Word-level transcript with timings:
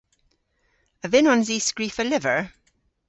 A 1.05 1.07
vynnons 1.11 1.47
i 1.55 1.57
skrifa 1.67 2.03
lyver? 2.09 2.41